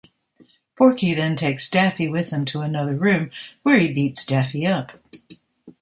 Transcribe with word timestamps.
Porky 0.75 1.13
then 1.13 1.35
takes 1.35 1.69
Daffy 1.69 2.07
with 2.07 2.31
him 2.31 2.43
to 2.45 2.61
another 2.61 2.95
room, 2.95 3.29
where 3.61 3.77
he 3.77 3.93
beats 3.93 4.25
Daffy 4.25 4.65
up. 4.65 4.93